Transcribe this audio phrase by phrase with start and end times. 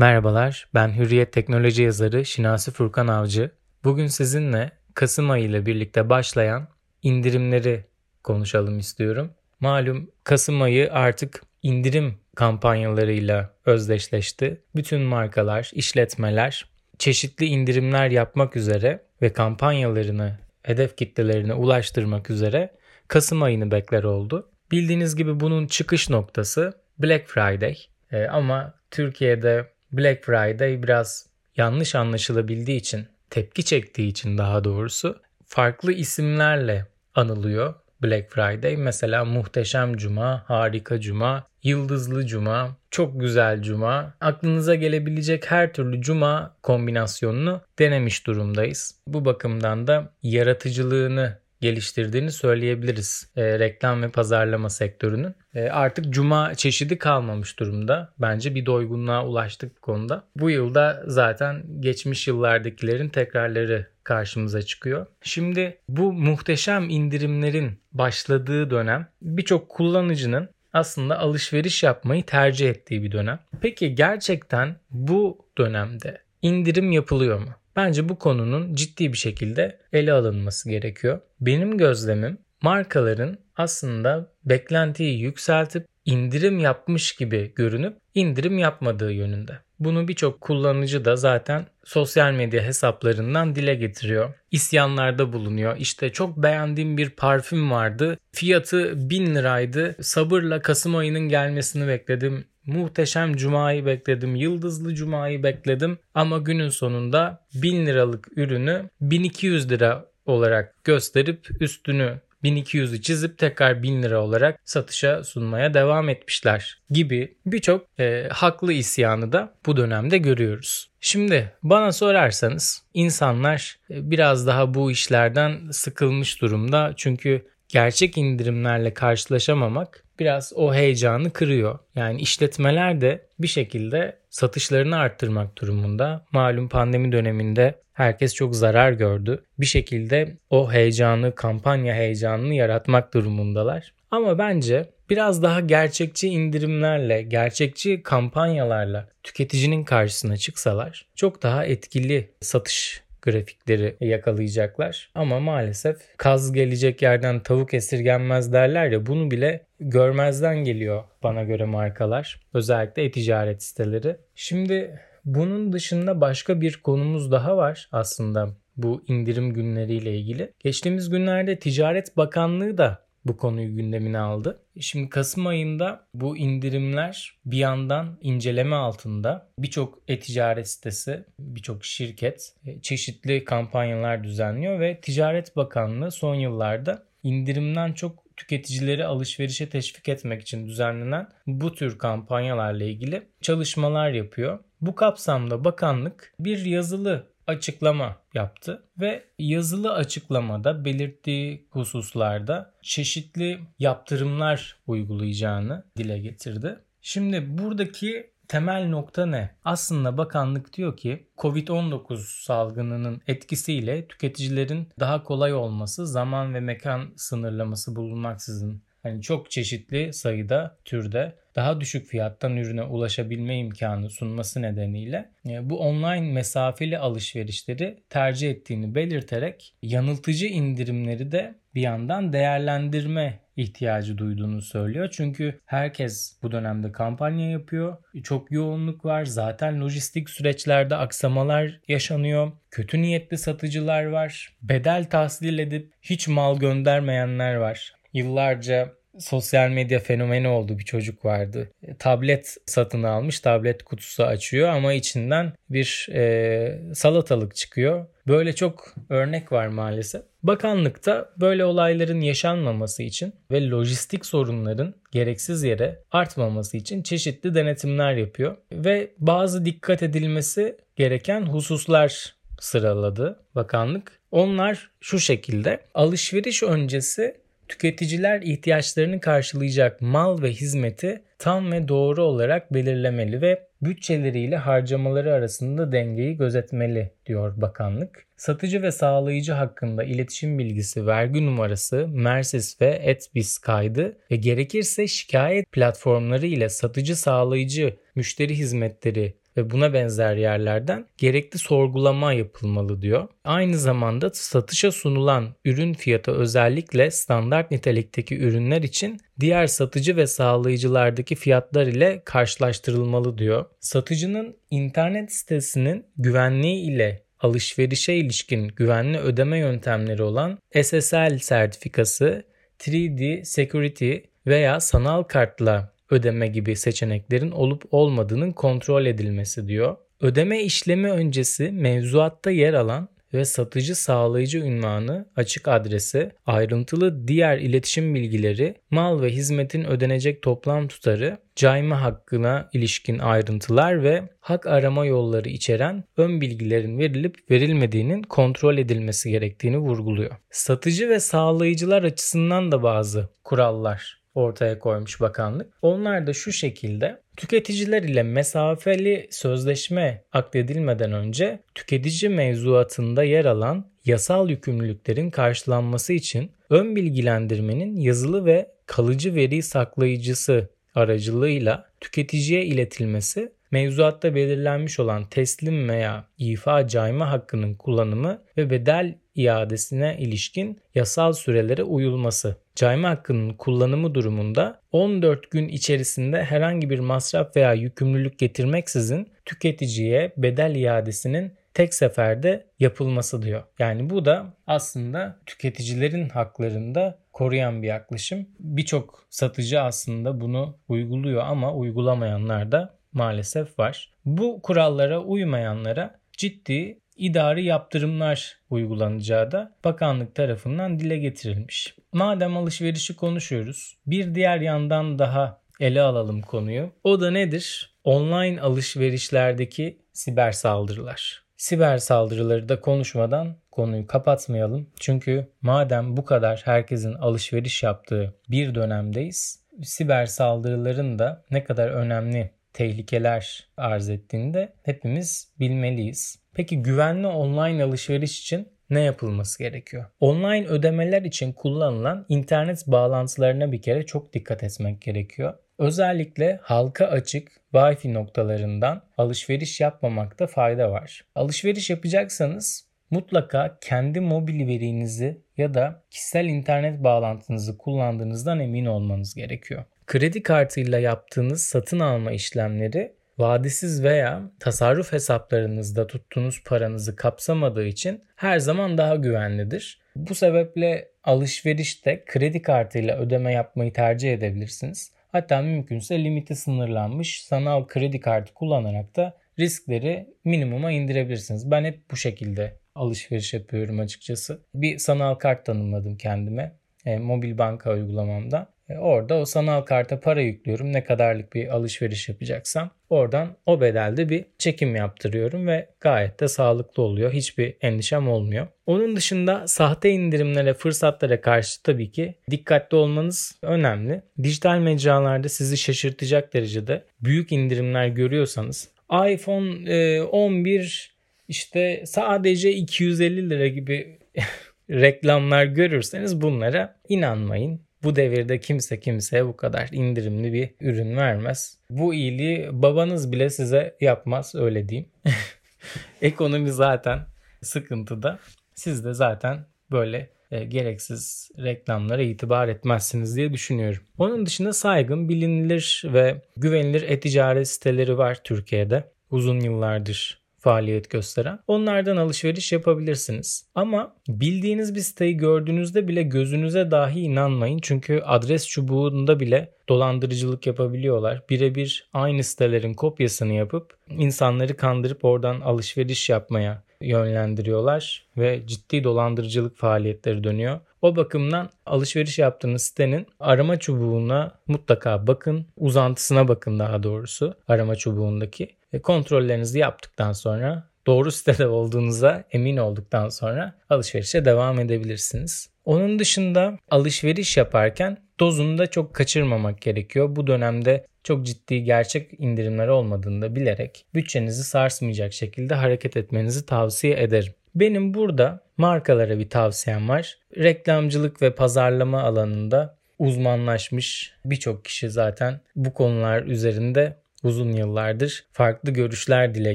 [0.00, 3.50] Merhabalar, ben Hürriyet Teknoloji yazarı Şinasi Furkan Avcı.
[3.84, 6.68] Bugün sizinle Kasım ayı ile birlikte başlayan
[7.02, 7.84] indirimleri
[8.24, 9.30] konuşalım istiyorum.
[9.60, 14.62] Malum Kasım ayı artık indirim kampanyalarıyla özdeşleşti.
[14.76, 16.66] Bütün markalar, işletmeler
[16.98, 22.72] çeşitli indirimler yapmak üzere ve kampanyalarını hedef kitlelerine ulaştırmak üzere
[23.08, 24.50] Kasım ayını bekler oldu.
[24.70, 27.76] Bildiğiniz gibi bunun çıkış noktası Black Friday.
[28.12, 35.92] Ee, ama Türkiye'de Black Friday biraz yanlış anlaşılabildiği için, tepki çektiği için daha doğrusu farklı
[35.92, 38.76] isimlerle anılıyor Black Friday.
[38.76, 44.14] Mesela Muhteşem Cuma, Harika Cuma, Yıldızlı Cuma, Çok Güzel Cuma.
[44.20, 48.94] Aklınıza gelebilecek her türlü Cuma kombinasyonunu denemiş durumdayız.
[49.06, 55.34] Bu bakımdan da yaratıcılığını geliştirdiğini söyleyebiliriz e, reklam ve pazarlama sektörünün.
[55.54, 58.12] E, artık cuma çeşidi kalmamış durumda.
[58.18, 60.24] Bence bir doygunluğa ulaştık bu konuda.
[60.36, 65.06] Bu yılda zaten geçmiş yıllardakilerin tekrarları karşımıza çıkıyor.
[65.22, 73.38] Şimdi bu muhteşem indirimlerin başladığı dönem birçok kullanıcının aslında alışveriş yapmayı tercih ettiği bir dönem.
[73.60, 77.48] Peki gerçekten bu dönemde indirim yapılıyor mu?
[77.76, 81.20] Bence bu konunun ciddi bir şekilde ele alınması gerekiyor.
[81.40, 89.52] Benim gözlemim markaların aslında beklentiyi yükseltip indirim yapmış gibi görünüp indirim yapmadığı yönünde.
[89.80, 94.34] Bunu birçok kullanıcı da zaten sosyal medya hesaplarından dile getiriyor.
[94.50, 95.76] İsyanlarda bulunuyor.
[95.76, 98.18] İşte çok beğendiğim bir parfüm vardı.
[98.32, 99.96] Fiyatı 1000 liraydı.
[100.00, 102.44] Sabırla Kasım ayının gelmesini bekledim.
[102.66, 104.36] Muhteşem Cuma'yı bekledim.
[104.36, 105.98] Yıldızlı Cuma'yı bekledim.
[106.14, 114.02] Ama günün sonunda 1000 liralık ürünü 1200 lira olarak gösterip üstünü 1200'ü çizip tekrar 1000
[114.02, 120.90] lira olarak satışa sunmaya devam etmişler gibi birçok e, haklı isyanı da bu dönemde görüyoruz.
[121.00, 130.04] Şimdi bana sorarsanız insanlar e, biraz daha bu işlerden sıkılmış durumda çünkü gerçek indirimlerle karşılaşamamak
[130.20, 131.78] biraz o heyecanı kırıyor.
[131.96, 136.24] Yani işletmeler de bir şekilde satışlarını arttırmak durumunda.
[136.32, 139.44] Malum pandemi döneminde herkes çok zarar gördü.
[139.58, 143.92] Bir şekilde o heyecanı, kampanya heyecanını yaratmak durumundalar.
[144.10, 153.02] Ama bence biraz daha gerçekçi indirimlerle, gerçekçi kampanyalarla tüketicinin karşısına çıksalar çok daha etkili satış
[153.22, 155.10] grafikleri yakalayacaklar.
[155.14, 161.64] Ama maalesef kaz gelecek yerden tavuk esirgenmez derler ya bunu bile görmezden geliyor bana göre
[161.64, 162.40] markalar.
[162.54, 164.16] Özellikle e-ticaret siteleri.
[164.34, 170.52] Şimdi bunun dışında başka bir konumuz daha var aslında bu indirim günleriyle ilgili.
[170.58, 174.62] Geçtiğimiz günlerde Ticaret Bakanlığı da bu konuyu gündemine aldı.
[174.80, 179.48] Şimdi Kasım ayında bu indirimler bir yandan inceleme altında.
[179.58, 187.92] Birçok e-ticaret sitesi, birçok şirket e, çeşitli kampanyalar düzenliyor ve Ticaret Bakanlığı son yıllarda indirimden
[187.92, 194.58] çok tüketicileri alışverişe teşvik etmek için düzenlenen bu tür kampanyalarla ilgili çalışmalar yapıyor.
[194.80, 205.84] Bu kapsamda bakanlık bir yazılı açıklama yaptı ve yazılı açıklamada belirttiği hususlarda çeşitli yaptırımlar uygulayacağını
[205.96, 206.78] dile getirdi.
[207.00, 209.50] Şimdi buradaki temel nokta ne?
[209.64, 217.96] Aslında bakanlık diyor ki Covid-19 salgınının etkisiyle tüketicilerin daha kolay olması, zaman ve mekan sınırlaması
[217.96, 225.70] bulunmaksızın hani çok çeşitli sayıda türde daha düşük fiyattan ürüne ulaşabilme imkanı sunması nedeniyle e,
[225.70, 234.62] bu online mesafeli alışverişleri tercih ettiğini belirterek yanıltıcı indirimleri de bir yandan değerlendirme ihtiyacı duyduğunu
[234.62, 235.08] söylüyor.
[235.12, 237.96] Çünkü herkes bu dönemde kampanya yapıyor.
[238.22, 239.24] Çok yoğunluk var.
[239.24, 242.52] Zaten lojistik süreçlerde aksamalar yaşanıyor.
[242.70, 244.56] Kötü niyetli satıcılar var.
[244.62, 247.99] Bedel tahsil edip hiç mal göndermeyenler var.
[248.12, 251.70] Yıllarca sosyal medya fenomeni oldu bir çocuk vardı.
[251.82, 258.06] E, tablet satın almış, tablet kutusu açıyor ama içinden bir e, salatalık çıkıyor.
[258.26, 260.22] Böyle çok örnek var maalesef.
[260.42, 268.56] Bakanlıkta böyle olayların yaşanmaması için ve lojistik sorunların gereksiz yere artmaması için çeşitli denetimler yapıyor
[268.72, 274.20] ve bazı dikkat edilmesi gereken hususlar sıraladı bakanlık.
[274.30, 277.40] Onlar şu şekilde alışveriş öncesi
[277.70, 285.92] tüketiciler ihtiyaçlarını karşılayacak mal ve hizmeti tam ve doğru olarak belirlemeli ve bütçeleriyle harcamaları arasında
[285.92, 288.26] dengeyi gözetmeli diyor bakanlık.
[288.36, 295.72] Satıcı ve sağlayıcı hakkında iletişim bilgisi, vergi numarası, Mersis ve Etbis kaydı ve gerekirse şikayet
[295.72, 303.28] platformları ile satıcı sağlayıcı müşteri hizmetleri ve buna benzer yerlerden gerekli sorgulama yapılmalı diyor.
[303.44, 311.34] Aynı zamanda satışa sunulan ürün fiyatı özellikle standart nitelikteki ürünler için diğer satıcı ve sağlayıcılardaki
[311.34, 313.64] fiyatlar ile karşılaştırılmalı diyor.
[313.80, 322.44] Satıcının internet sitesinin güvenliği ile alışverişe ilişkin güvenli ödeme yöntemleri olan SSL sertifikası,
[322.78, 324.14] 3D Security
[324.46, 329.96] veya sanal kartla ödeme gibi seçeneklerin olup olmadığının kontrol edilmesi diyor.
[330.20, 338.14] Ödeme işlemi öncesi mevzuatta yer alan ve satıcı sağlayıcı ünvanı, açık adresi, ayrıntılı diğer iletişim
[338.14, 345.48] bilgileri, mal ve hizmetin ödenecek toplam tutarı, cayma hakkına ilişkin ayrıntılar ve hak arama yolları
[345.48, 350.30] içeren ön bilgilerin verilip verilmediğinin kontrol edilmesi gerektiğini vurguluyor.
[350.50, 355.72] Satıcı ve sağlayıcılar açısından da bazı kurallar ortaya koymuş bakanlık.
[355.82, 364.50] Onlar da şu şekilde tüketiciler ile mesafeli sözleşme akdedilmeden önce tüketici mevzuatında yer alan yasal
[364.50, 375.00] yükümlülüklerin karşılanması için ön bilgilendirmenin yazılı ve kalıcı veri saklayıcısı aracılığıyla tüketiciye iletilmesi mevzuatta belirlenmiş
[375.00, 382.56] olan teslim veya ifa cayma hakkının kullanımı ve bedel iadesine ilişkin yasal sürelere uyulması.
[382.74, 390.74] Cayma hakkının kullanımı durumunda 14 gün içerisinde herhangi bir masraf veya yükümlülük getirmeksizin tüketiciye bedel
[390.74, 393.62] iadesinin tek seferde yapılması diyor.
[393.78, 398.46] Yani bu da aslında tüketicilerin haklarında koruyan bir yaklaşım.
[398.60, 404.12] Birçok satıcı aslında bunu uyguluyor ama uygulamayanlar da maalesef var.
[404.24, 411.94] Bu kurallara uymayanlara ciddi idari yaptırımlar uygulanacağı da bakanlık tarafından dile getirilmiş.
[412.12, 416.92] Madem alışverişi konuşuyoruz, bir diğer yandan daha ele alalım konuyu.
[417.04, 417.94] O da nedir?
[418.04, 421.42] Online alışverişlerdeki siber saldırılar.
[421.56, 424.90] Siber saldırıları da konuşmadan konuyu kapatmayalım.
[425.00, 432.50] Çünkü madem bu kadar herkesin alışveriş yaptığı bir dönemdeyiz, siber saldırıların da ne kadar önemli
[432.72, 436.39] tehlikeler arz ettiğinde hepimiz bilmeliyiz.
[436.54, 440.04] Peki güvenli online alışveriş için ne yapılması gerekiyor?
[440.20, 445.54] Online ödemeler için kullanılan internet bağlantılarına bir kere çok dikkat etmek gerekiyor.
[445.78, 451.24] Özellikle halka açık Wi-Fi noktalarından alışveriş yapmamakta fayda var.
[451.34, 459.84] Alışveriş yapacaksanız mutlaka kendi mobil verinizi ya da kişisel internet bağlantınızı kullandığınızdan emin olmanız gerekiyor.
[460.06, 468.58] Kredi kartıyla yaptığınız satın alma işlemleri vadesiz veya tasarruf hesaplarınızda tuttuğunuz paranızı kapsamadığı için her
[468.58, 470.00] zaman daha güvenlidir.
[470.16, 475.12] Bu sebeple alışverişte kredi kartıyla ödeme yapmayı tercih edebilirsiniz.
[475.32, 481.70] Hatta mümkünse limiti sınırlanmış sanal kredi kartı kullanarak da riskleri minimuma indirebilirsiniz.
[481.70, 484.60] Ben hep bu şekilde alışveriş yapıyorum açıkçası.
[484.74, 486.72] Bir sanal kart tanımladım kendime.
[487.06, 488.66] E, mobil banka uygulamamda.
[488.90, 490.92] E, orada o sanal karta para yüklüyorum.
[490.92, 497.02] Ne kadarlık bir alışveriş yapacaksam oradan o bedelde bir çekim yaptırıyorum ve gayet de sağlıklı
[497.02, 497.32] oluyor.
[497.32, 498.66] Hiçbir endişem olmuyor.
[498.86, 504.22] Onun dışında sahte indirimlere, fırsatlara karşı tabii ki dikkatli olmanız önemli.
[504.42, 508.90] Dijital mecralarda sizi şaşırtacak derecede büyük indirimler görüyorsanız
[509.28, 514.18] iPhone 11 e, işte sadece 250 lira gibi
[514.90, 517.89] reklamlar görürseniz bunlara inanmayın.
[518.04, 521.78] Bu devirde kimse kimseye bu kadar indirimli bir ürün vermez.
[521.90, 525.08] Bu iyiliği babanız bile size yapmaz öyle diyeyim.
[526.22, 527.26] Ekonomi zaten
[527.62, 528.38] sıkıntıda.
[528.74, 534.02] Siz de zaten böyle e, gereksiz reklamlara itibar etmezsiniz diye düşünüyorum.
[534.18, 539.04] Onun dışında saygın, bilinilir ve güvenilir e-ticaret siteleri var Türkiye'de.
[539.30, 541.58] Uzun yıllardır faaliyet gösteren.
[541.66, 543.66] Onlardan alışveriş yapabilirsiniz.
[543.74, 547.78] Ama bildiğiniz bir siteyi gördüğünüzde bile gözünüze dahi inanmayın.
[547.82, 551.42] Çünkü adres çubuğunda bile dolandırıcılık yapabiliyorlar.
[551.50, 560.44] Birebir aynı sitelerin kopyasını yapıp insanları kandırıp oradan alışveriş yapmaya yönlendiriyorlar ve ciddi dolandırıcılık faaliyetleri
[560.44, 560.80] dönüyor.
[561.02, 565.66] O bakımdan alışveriş yaptığınız sitenin arama çubuğuna mutlaka bakın.
[565.76, 568.79] Uzantısına bakın daha doğrusu arama çubuğundaki.
[568.94, 575.70] Ve kontrollerinizi yaptıktan sonra doğru sitede olduğunuza emin olduktan sonra alışverişe devam edebilirsiniz.
[575.84, 580.36] Onun dışında alışveriş yaparken dozunu da çok kaçırmamak gerekiyor.
[580.36, 587.22] Bu dönemde çok ciddi gerçek indirimler olmadığını da bilerek bütçenizi sarsmayacak şekilde hareket etmenizi tavsiye
[587.22, 587.52] ederim.
[587.74, 590.38] Benim burada markalara bir tavsiyem var.
[590.58, 599.54] Reklamcılık ve pazarlama alanında uzmanlaşmış birçok kişi zaten bu konular üzerinde uzun yıllardır farklı görüşler
[599.54, 599.74] dile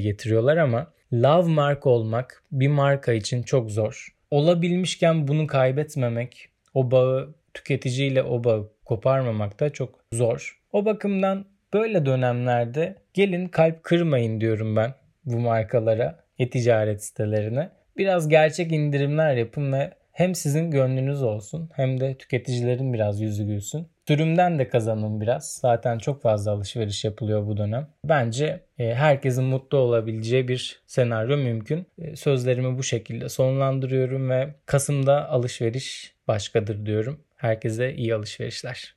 [0.00, 4.08] getiriyorlar ama love mark olmak bir marka için çok zor.
[4.30, 10.60] Olabilmişken bunu kaybetmemek, o bağı tüketiciyle o bağı koparmamak da çok zor.
[10.72, 14.94] O bakımdan böyle dönemlerde gelin kalp kırmayın diyorum ben
[15.24, 17.70] bu markalara, e-ticaret sitelerine.
[17.96, 23.88] Biraz gerçek indirimler yapın ve hem sizin gönlünüz olsun hem de tüketicilerin biraz yüzü gülsün.
[24.08, 25.58] Sürümden de kazanın biraz.
[25.62, 27.88] Zaten çok fazla alışveriş yapılıyor bu dönem.
[28.04, 31.86] Bence e, herkesin mutlu olabileceği bir senaryo mümkün.
[31.98, 37.20] E, sözlerimi bu şekilde sonlandırıyorum ve Kasım'da alışveriş başkadır diyorum.
[37.36, 38.94] Herkese iyi alışverişler.